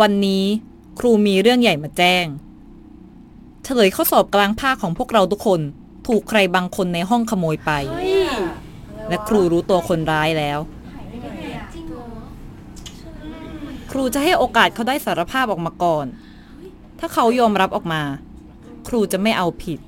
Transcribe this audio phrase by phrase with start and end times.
[0.00, 0.44] วันนี้
[0.98, 2.26] ครูมีเรื่องใหญ่มาแจ้ง
[3.64, 5.60] เฉลยข้อสอบกลางภาคของพวกเราทุกคน
[6.06, 7.70] ถูกใครบางคนในห้องขโมยไป
[9.08, 10.58] และครูรู้ตัวคนร้ายแล้ว
[13.90, 16.06] ครูจะให้โอกาสเขาได้สารภาพออกมาก่อน
[16.98, 18.02] ถ้าเขายอมรับออกมา
[18.88, 19.78] ครูจะไม่เอาผิด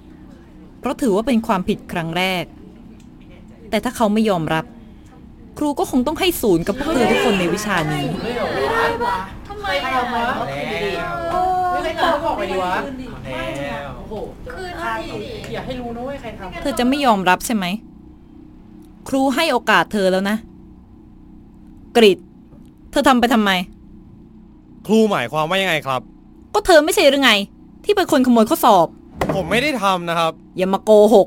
[0.79, 2.45] เพราะถือว่าเป็นความผิดครั้งแรก
[3.71, 4.65] แต่ถ้าเขาไม่ยอมรับ
[5.59, 8.07] ครูก็คงต้องให้ศูนย์กับพวกเธอทุกคนในวิชานี้
[9.63, 10.27] ทำไมทำวะ
[11.73, 12.75] ไม่ใครทำก็บอกไปดีวะ
[13.97, 14.15] โอ้โห
[14.53, 15.17] คืนที
[15.53, 17.65] อย่าให้รู้นะเว้ยใครทำเธอจะไม่ยอมรับใช่ไหม
[19.09, 20.37] ครูให้โอกาสเธอแล้วนะ
[21.97, 22.19] กริด
[22.91, 23.51] เธอทำไปทำไม
[24.87, 26.01] ครูหมายความว่ายังไงครับ
[26.55, 27.33] ก็เธอไม่ใช่หรือไง
[27.85, 28.87] ที่เป็นคนขโมยข้อสอบ
[29.35, 31.27] ผมไม่ได้ทำนะครับ อย่ามาโกหก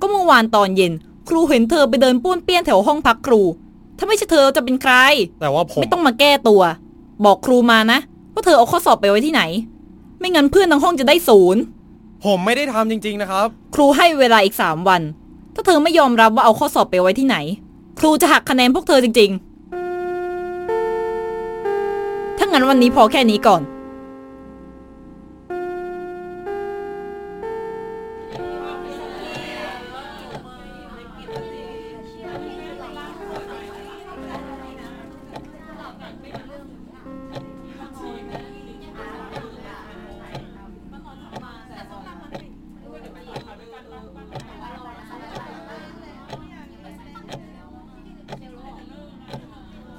[0.00, 0.92] ก็เมื่อวานตอนเย็น
[1.28, 3.42] ครูเห็นเธอไปเดินป้วนเปี้ยนแถวห้องพักครู
[3.98, 4.94] ถ้าไม่ใช่เธอจะเป็นใคร
[5.40, 6.62] แต่ว่าผม ไม่ต้องมาแก้ตัว
[7.24, 7.98] บอกครูมานะ
[8.32, 9.42] ว่าเธอเอาข้อสอบไปไว้ที่ไหน
[10.18, 11.60] ไม่งั้นเพื่อนทั้งห้องจะได้ศูนย์
[12.24, 15.02] ผมไม่ได้ทำจริง ๆ นะครับ ครูให้เวลาอีกสามวัน
[15.54, 17.36] ถ้าเธอไม่ยอมรับว่าเอาข้อสอบไปไว้ที่ไหน
[17.98, 19.38] ครูจะหักคะแนนพวกเธอจริงๆ
[22.38, 23.62] ถ้างั้นวันนี้พอแค่นี้ก่อน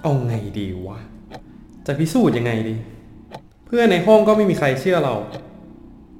[0.01, 0.99] เอาไงดีวะ
[1.85, 2.75] จะพิสูจน์ยังไงดี
[3.65, 5.15] เพื่อนในห้องก็ไม่มีใครเชื่อเรา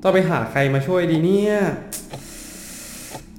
[0.04, 1.56] จะไปหาใครมาช่วยดีเนี่ย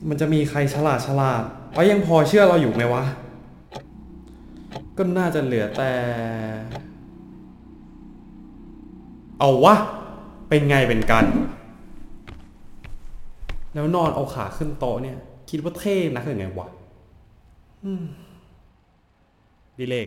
[0.09, 1.43] มันจะมีใครฉลาดฉลาด
[1.75, 3.05] ว่ายังพอเชื่อเราอยู่ไหมวะ
[4.97, 5.93] ก็น่าจะเหลือแต่
[9.39, 9.75] เอาวะ
[10.49, 11.27] เป็นไงเป็นกัน
[13.75, 15.17] แล้วนอนเอาขาขึ้นโต๊ะเนี่ย
[15.51, 16.69] คิดว่าเท่นักหรือไงวะ
[19.79, 20.07] ดิเลก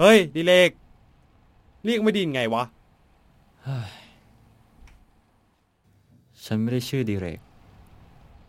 [0.00, 0.70] เฮ้ยดิเลก
[1.84, 2.62] เรียกไม่ดีไงวะ
[6.44, 7.38] ฉันไม่ได้ชื่อดิเรก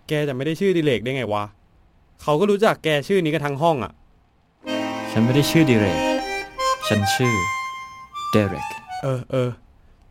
[0.08, 1.44] แกจะไม่ได้ชื่อดิเลกได้ไงวะ
[2.22, 3.92] เขาก็รู้จักแกชื่อนี้กันทั้งห้องอะ
[5.12, 6.00] ฉันไม่ได้ชื่อดิเรก
[6.88, 7.34] ฉันชื่อ
[8.32, 8.68] เดเรก
[9.04, 9.50] เออเออ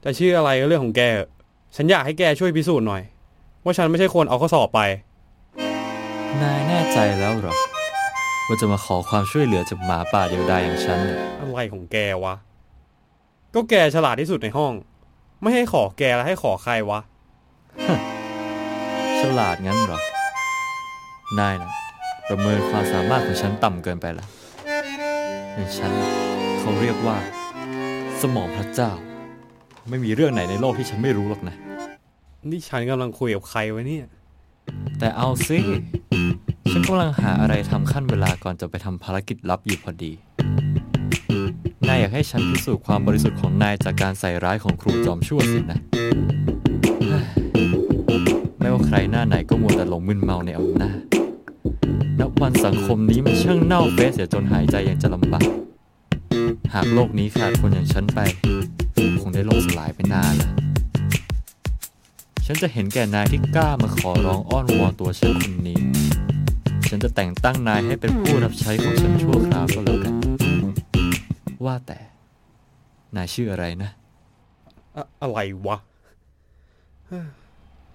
[0.04, 1.30] จะชื่ออะไรก็เรื่องของแกเถอะ
[1.76, 3.02] ฉันอยากให้แกช่วยพิสูจน์หน่อย
[3.64, 4.80] ว่าฉันไม่ใช่คนเอาข้อสอบไป
[6.42, 7.54] นายแน่ใจแล้วเหรอ
[8.52, 12.34] ว่าจะมาขอความช่วยเหลือจากหมาป่าเดียวดายอย่างฉันน่ะอะไรของแกวะ
[13.54, 14.72] ก็แกฉลาดที่สุดในห้อง
[15.42, 17.00] ไม่ให้ขอแกแล้วให้ขอใครวะ
[19.20, 20.00] ฉลาดงั้นเหรอ
[21.38, 21.72] นายนะ
[22.28, 24.26] ประเมินความสามารถของฉันต่ำเกินไปละ
[25.54, 26.10] อย่างฉันน่ะ
[26.58, 27.16] เขาเรียกว่า
[28.20, 28.90] สมองพระเจ้า
[29.88, 31.56] ไม่มีเรื่องไหนในโลกที่ฉันไม่รู้หรอกนะ
[32.50, 34.06] นี่ฉันกำลังคุยกับใครวะเนี่ย
[34.98, 35.58] แต่เอาสิ
[36.68, 40.12] ฉันกำลังหาอะไรทำขั้นเวลาก่อนจะไปทำภารกิจลับอยู่พอดี
[41.88, 45.80] นายอยากให้ฉันพิสูจน์ความบริสุทธิ์ของนายจากการใส่ร้ายของครูจอมชั่วสินะ
[48.58, 50.98] ไม่ว่าใครหน้าไหนก็มัวแต่หลงมึนเมาในอำนาจ
[52.20, 55.46] นับวันสังคมนี้มันช่างเน่าเฟะเสียจนหายใจยังจะลำบาก
[56.74, 58.20] หากโลกนี้ขาดคนอย่างฉันไป
[59.20, 60.52] คงได้ล่มสลายไปนานแล้ว
[62.46, 65.89] ฉันจะเห็นแก่นายที่กล้ามาขอร้องอ้อนวอนตัวฉันคนนี้
[66.92, 70.14] ฉันจะแต่งตั้งนายให้เป็นผู้รับใช้ของฉันชั่วคราวก็แล้วกัน
[71.64, 71.98] ว่าแต่
[73.16, 73.90] นายชื่ออะไรนะ
[74.96, 75.76] อะอะไรวะ
[77.06, 77.26] เฮ้ย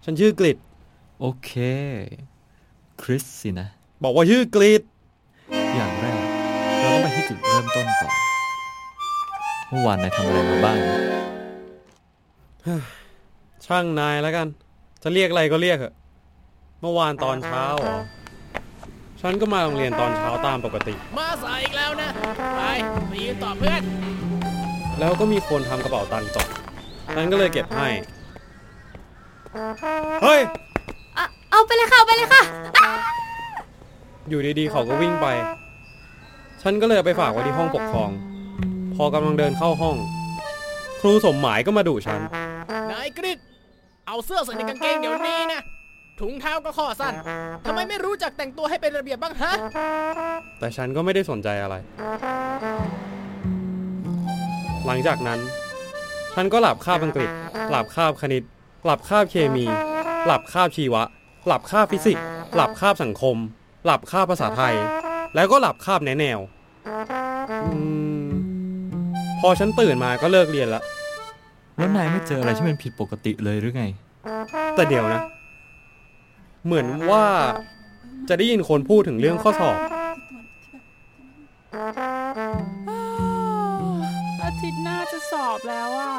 [0.04, 0.58] ฉันชื่อกริด
[1.20, 1.52] โอเค
[3.02, 3.68] คริสสินะ
[4.04, 4.82] บอกว่าชื่อกริด
[5.76, 6.22] อย่างแรก
[6.80, 8.14] เราต้องไปที่จุดเริ่มต้นก่อน
[9.70, 11.00] เมื่อวานนายทำอะไรมาบ้างนะ
[13.66, 14.48] ช่างนายแล้วกัน
[15.04, 15.94] จะเรียกอะไรก็เรียกเถอะ
[16.82, 17.98] เมื่อวานตอนเช้าเหรอ
[19.22, 22.10] ฉันก็มาโรงเรียนตอนเช้าตามปกติ มาสายอีกแล้วนะ
[22.56, 22.62] ไป
[23.10, 23.82] ไปยืนต่อเพื่อน
[25.00, 26.48] แล้วก็มีคนทำกระเป๋าตังค์ตก
[27.16, 27.88] ฉันก็เลยเก็บให้
[30.24, 30.42] เฮ้ย
[31.18, 32.44] อะเอาไปเลยค่ะเอาไปเลยค่ะ
[34.30, 35.28] อยู่ดีๆ เขาก็วิ่งไป
[36.62, 38.10] ฉันก็เลยเอาไปฝากไว้ที่ห้องปกครอง
[38.96, 39.96] พอกำลังเดินเข้าห้อง
[41.02, 42.22] ครูสมหมายก็มาดุฉัน
[42.92, 43.40] นายกริด
[44.08, 45.62] เอาเสื้อใส่ในกางเกงเดี๋ยวนี้นะ
[46.20, 47.14] ถุงเท้าก็ข้อสั้น
[47.66, 49.52] ทำไมไม่รู้จักแต่งตัวให้เป็นระเบียบบ้างฮะ
[50.60, 51.76] แต่ฉันก็ไม่ได้สนใจอะไร
[54.86, 55.40] หลังจากนั้น
[56.36, 57.30] ฉันก็หลับคาบอังกฤษ
[57.72, 58.44] หลับคาบคณิต
[58.86, 59.66] หลับคาบเคมี
[60.26, 61.04] หลับคาบชีวะ
[61.48, 62.26] หลับคาบฟิสิกส์
[62.56, 63.38] หลับคาบสังคม
[63.86, 64.76] หลับคาบภาษาไทย
[65.36, 66.40] แล้วก็หลับคาบแนแนว
[67.74, 67.80] อื
[68.26, 68.28] ม
[69.40, 70.82] พอพอฉันตื่นมาก็เลิกเรียนละ
[71.78, 73.86] แล้วนายไม่เจออะไรที่มันผิดปกติเลยหรือไง
[74.76, 75.22] แต่เดี๋ยวนะ
[76.66, 77.26] เหมือนว่า
[78.30, 79.78] จะได้ยินคนพูดถึงเรื่องข้อสอบ
[84.44, 86.14] อาทิตย์หน้าจะสอบแล้วอะ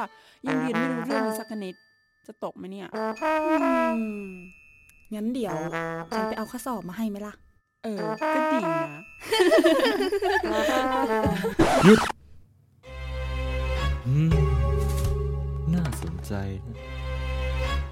[0.46, 1.75] ยังเรียนไม่รู้เรื่องเลยสักนิด
[2.26, 4.28] จะตกไหมเนี่ยอืม
[5.14, 5.54] งั้นเดี๋ยว
[6.14, 7.34] ฉันไปเอาข้อสอบมาให้ไหมล่ะ
[7.84, 7.98] เออ
[8.34, 9.02] ก็ดีนะ
[11.84, 11.98] หยุด
[14.06, 14.34] อืม
[15.75, 16.32] น่าสนใจ
[16.66, 16.75] นะ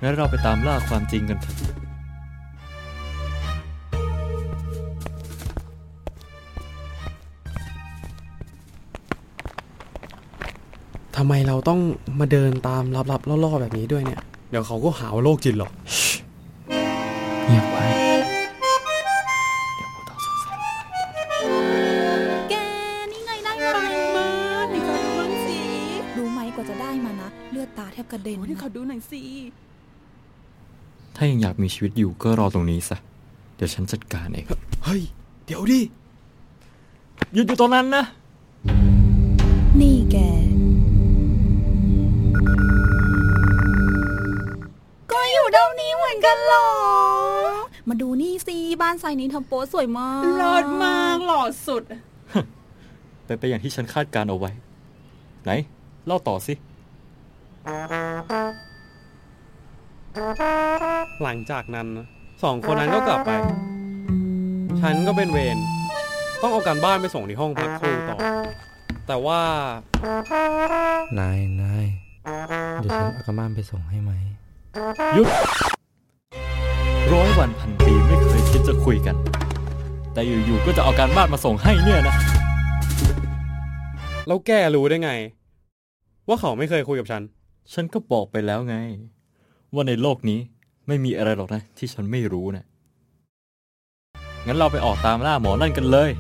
[0.02, 1.83] งั้นเราไปตามล่าความจริงกันเถอะ
[11.26, 11.80] ทำไมเราต้อง
[12.20, 15.72] มาเดินตามลับๆล่อๆแบบนี้ด้วยเนี่ย เดี๋ยวเขาก็หาว่าโรคจิตหรอก
[17.46, 17.84] เงียบไว้
[19.76, 20.56] เดี๋ยวพวกเราสงสัย
[22.50, 22.54] แก
[23.12, 23.72] นี่ไงได้มา
[24.16, 24.26] มา
[24.72, 25.58] นี่ขอดูบ้างสิ
[26.16, 29.22] รู้ไหมกว่าจะได้มานะ เลือดตาแทบกระเด็นโอ้นี่ขอดูหน่อยสิ
[31.16, 32.96] ถ้ายังอยากมีชีวิตอยู่ก็รอตรงนี้ซะ
[33.56, 34.46] เดี๋ยวฉันจัดการเอง
[34.84, 35.02] เฮ้ย
[35.46, 35.80] เดี๋ยวดิ
[37.32, 38.04] หยุดอยู่ตรงนั้นนะ
[39.82, 40.16] นี่แก
[45.54, 46.68] เดานี้เหมือนกันเหรอ
[47.88, 51.82] มาดูนี่สิบ้านไซนี้ทำโป๊สวยมากเลิศมากหล่อสุด
[53.24, 54.50] เป็นไปอย่างที่ฉันคาดการเอาไว้
[55.44, 55.50] ไหน
[56.06, 56.54] เล่าต่อสิ
[61.22, 62.06] หลังจากนั้นนะ
[62.42, 63.30] สองคนนั้นก็กลับไป
[64.80, 65.58] ฉันก็เป็นเวร
[66.42, 68.16] ต้องเอาการบ้านไปส่งที่ห้องพักครูต่อ
[69.06, 69.40] แต่ว่า
[71.18, 71.86] นายนาย
[72.76, 74.12] เดี๋ยวฉันเอากระบ้านไปส่งให้ไหม
[75.14, 75.28] หยุด
[77.12, 79.16] ร้อยวันพันปีไม่เคยคิดจะคุยกัน
[80.12, 82.16] แต่อยู่ๆก็จะเอาการบ้านมาส่งให้เนี่ยนะ
[84.26, 85.10] แล้วแกรู้ได้ไง
[86.28, 87.22] ว่าเขาไม่เคยคุยกับฉัน
[87.72, 88.76] ฉันก็บอกไปแล้วไง
[89.74, 90.38] ว่าในโลกนี้
[90.86, 92.64] ไม่มีอะไรหรอกนะ ที่ฉันไม่รู้นะ
[94.46, 96.10] งั้นเราไปออกตามล่าหมอนั่นกันเลย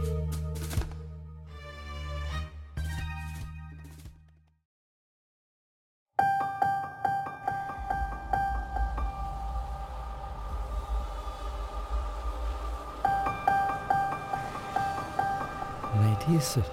[16.54, 16.66] สุด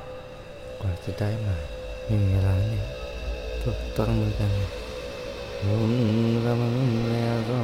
[0.81, 1.55] กว่าจะได้มา
[2.07, 2.87] หนึ่งล้านเนี่ย
[3.63, 4.51] ถูกต้องเหมือนกัน
[5.63, 5.71] อื
[6.27, 6.71] มแล้วมัน
[7.09, 7.57] แล้วก็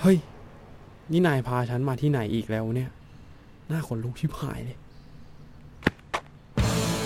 [0.00, 0.16] เฮ้ย
[1.12, 2.90] นี่นายพาฉันมาที่ไหนอีกแล้วเนี่ย
[3.68, 4.76] หน้าขนลุกชิบหายเลย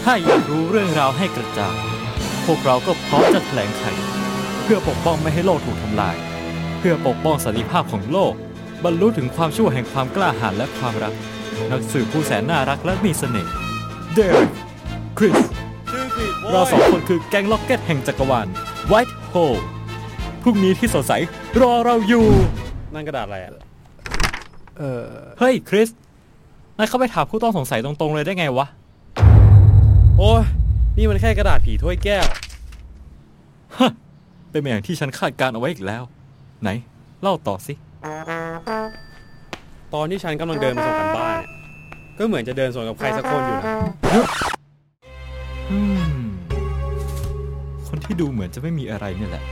[0.05, 1.75] ถ้าอยากรู้เรื่องราวให้กระจ่าง
[2.47, 3.85] พวกเราก็พร้อมจะแถลงไข
[4.63, 6.17] เพื่อปกป้องไม่ให้โลกถูกทำลาย
[6.79, 8.35] เพื่อปกป้องสันติภาพของโลก
[8.85, 11.13] บรรลุถึงความชั่วแห่งความกล้าหาญและความรัก
[11.71, 13.53] นักสืบผู้แสนน่ารักและมีเสน่ห์
[14.15, 14.51] เดริก
[15.19, 15.41] คริส
[16.53, 18.47] เราสองคนคือแก๊งล็อกเก็ตแห่งจักรวาล
[18.93, 19.61] White Hole
[20.43, 21.13] พรุ่งนี้ที่สดใส
[21.61, 22.27] รอเราอยู่
[22.95, 23.53] นั่นกระดาษอะไรอะ
[24.79, 25.05] เออ
[25.39, 25.89] เฮ้ย คริส
[26.79, 28.67] นายเข้าไปถามผู้ต้องสงสัยตรงๆเลยได้ไงวะ
[30.19, 30.43] โอ้ย
[30.97, 32.27] นี่มันแค่กระดาษผีถ้วยแก้ว
[34.51, 36.03] เป็นไปอย่างที่ฉันคาดการเอาไว้อีกแล้ว
[36.63, 36.69] ไหน
[37.23, 37.75] เล่าต่อสิ
[39.95, 41.51] ตอนที่ฉันกำลังเดินมาส่งกันบ้านเนี่ย
[42.19, 43.65] ก็เหมือนจะเดินสวนกับใครสักคนอยู่นะ
[45.71, 45.79] อื
[46.13, 46.21] ม
[47.89, 49.45] คนที่ดูเหมือนจะไม่มีอะไรเนี่ยแหละ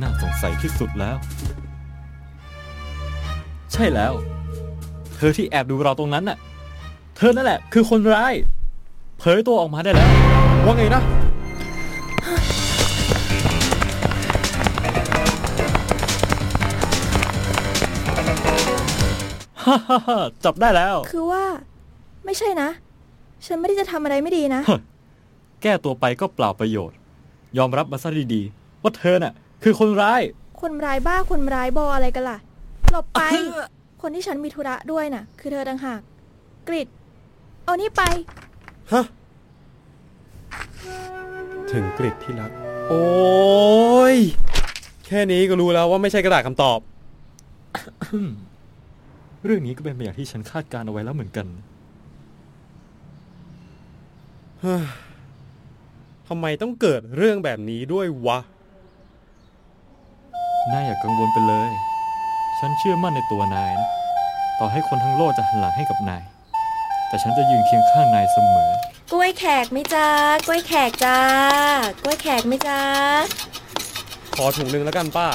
[0.00, 1.16] น่าสงสัยที่สุดแล้ว
[3.72, 4.12] ใช่แล้ว
[5.16, 6.38] เธอที่แอบดูเราตรงนั้นน่ะ
[7.16, 8.34] เธอนั่นแหละ คือคนร้าย
[9.18, 10.10] เผยตัวออกมาได้แล้ว
[10.64, 11.02] ว่าไงนะ
[20.44, 21.44] จับได้แล้ว คือว่า
[22.24, 22.68] ไม่ใช่นะ
[23.46, 24.62] ฉันไม่ได้จะทำอะไรไม่ดีนะ
[25.62, 26.96] แก้ตัวไปก็เปล่าประโยชน์
[27.58, 30.22] ยอมรับมาซะดีๆ ว่าเธอน่ะ คือคนร้าย
[30.62, 32.38] คนร้ายบ้าคนร้ายบออะไรกันล่ะ
[32.90, 33.20] หลบไป
[34.02, 36.00] คนที่ฉันมีธุระด้วยน่ะ คือเธอต่างหาก
[36.68, 36.88] กริด
[37.64, 38.02] เอานี่ไป
[38.92, 39.04] ฮะ
[41.70, 42.50] ถึงกริดที่รัก
[42.88, 43.04] โอ้
[44.14, 44.16] ย
[45.06, 46.78] แค่นี้ก็รู้แล้วว่าไม่ใช่กระดาษคำตอบ
[49.44, 51.46] เรื่องนี้ก็เป็นไปอย่างที่ฉันคาดการเอาไว้แล้วเหมือนกัน
[56.28, 58.38] ทำไมต้องเกิดเรื่องแบบนี้ด้วยวะ
[60.72, 61.70] นายอย่ากกังวลไปเลย
[62.58, 63.88] ฉันเชื่อมั่นในตัวนายนะ
[64.58, 66.22] ต่อให้คนทั้งโลกจะหันหลังให้กับนาย
[67.08, 68.70] แต่ฉันจะยืนเคียงข้างนายเสมอ
[69.12, 70.08] กล้วยแขกไหมจ้า
[70.46, 71.18] กล้วยแขกจ้า
[72.02, 72.80] กล้วยแขกไหมจ้า
[74.34, 75.26] ขอถุงหนึ่งแล้วกันป้า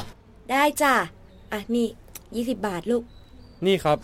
[0.51, 0.93] ได้จ้ะ
[1.51, 1.87] อะนี่
[2.35, 3.03] ยี่สิบบาทลูก
[3.65, 3.97] นี่ครับ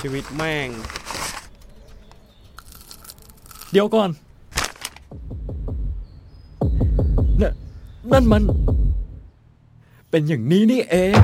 [0.00, 0.68] ชีวิตแม่ง
[3.72, 4.10] เดี๋ยวก่อน
[7.40, 7.52] นน
[8.12, 8.42] นั่นมัน
[10.10, 11.14] เป็นอย่างนี้นี่เอง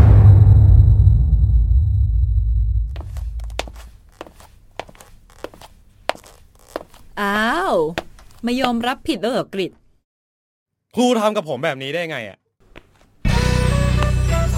[7.20, 7.74] อ้าว
[8.44, 9.72] ไม่ยอมรับผิดแล้วเหรอกริด
[10.94, 12.38] ครูทำกับผมแบบนี้ได้ไงอะ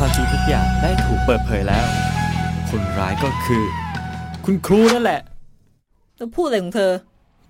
[0.03, 1.87] ความจริงทุกอย่างได้ถูกเปิดเผยแล้ว
[2.71, 3.65] คนร้ายก็คือ
[4.45, 5.21] คุณครูนั่นแหละ
[6.19, 6.93] จะพูดอะไรของเธอ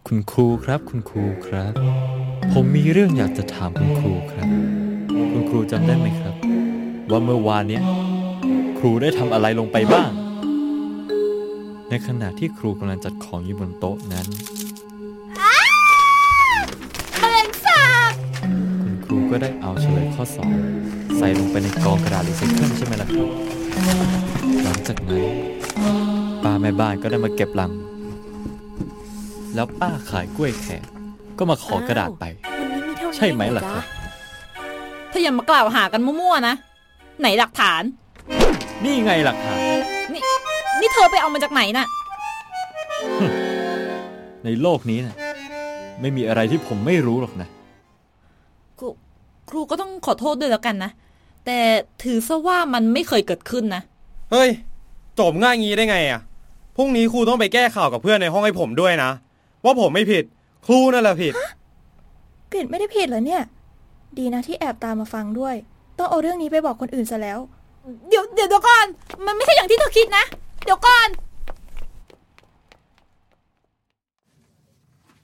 [0.06, 1.72] คุณครูครับ คุณครูครับ
[2.52, 4.48] ผมมีเรื่องอยากจะถามคุณครูครับ
[5.32, 6.34] คุณครูจำได้ไหมครับ
[7.10, 7.82] ว่าเมื่อวานเนี้ย
[8.78, 10.10] ครูได้ทำอะไรลงไปบ้าง
[11.90, 14.26] ในขณะที่ครูกำลังจัดของอยู่บนโต๊ะนั้น
[17.18, 18.12] แมลงสาบ
[18.82, 20.54] คุณครูก็ได้เอาเฉลยข้อสอบ
[21.18, 23.28] ใส่ลงไปในกองกระดาษรีไซเคิลใช่ไหมล่ะครับ
[24.64, 25.24] หลังจากนั้น
[26.42, 27.72] ป้าแม่บ้านก็ได้มาเก็บลัง
[29.54, 30.82] แล้วป้าขายกล้วยแขก
[31.38, 32.24] ก็มาขอกระดาษไป
[32.60, 33.84] วันนี้มีเท่านี้ใช่ไหมล่ะครับ
[35.12, 36.54] ถ้าอย่ามากล่าวหากันมั่วๆนะ
[37.20, 37.82] ไหนหลักฐาน
[38.84, 39.58] นี่ไงหลักฐาน
[40.14, 40.22] นี่
[40.80, 41.86] นี่เธอไปเอามาจากไหนน่ะ
[44.44, 45.14] ในโลกนี้นะ
[46.00, 47.59] ไม่มีอะไรที่ผมไม่รู้หรอกนะครู
[49.50, 50.90] ครูก็ต้องขอโทษด้วยแล้วกันนะ
[51.46, 51.58] แต่
[52.02, 53.82] ถือซะว่ามันไม่เคยเกิดขึ้นนะ
[54.32, 54.50] เฮ้ย
[55.18, 56.20] จบง่ายงี้ได้ไงอะ
[56.76, 59.10] พรุ่งนี้ครูต้องไปแก้ข่าวกับเพื่อนในห้องให้ผมด้วยนะ
[59.64, 60.24] ว่าผมไม่ผิด
[60.66, 61.32] ครูนั่นแหละผิด
[62.52, 63.42] กริดไม่ได้ผิดเหรอเนี่ย
[64.18, 65.54] ดีนะที่แอบตามมาฟังด้วย
[65.98, 67.38] ต้องเอาเรื่องนี้ไปบอกคนอื่นซะแล้ว
[68.08, 68.86] เดี๋ยวเดี๋ยวเดี๋ยวก่อน
[69.26, 70.24] มันไม่ใช่อย่างที่เธอคิดนะ
[70.64, 71.08] เดี๋ยวก่อน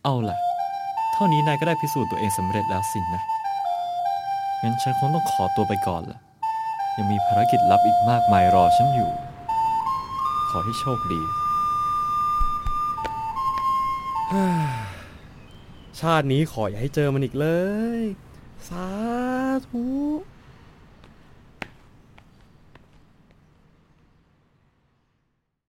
[0.05, 0.37] เอาล่ะ
[1.13, 3.23] เท่านี้นายก็ได้พิสูจน์ตัวเองสำเร็จแล้วสินนะ
[4.63, 6.21] งั้นฉันคงต้องขอตัวไปก่อนละ
[6.97, 9.11] ยังมีภารกิจลับอีกมากมายรอฉันอยู่
[10.51, 11.23] ขอให้โชคดี
[16.01, 17.49] ชาตินี้ขออย่าให้เจอมันอีกเล
[17.99, 18.03] ย
[18.69, 18.89] สา
[19.67, 19.85] ธุ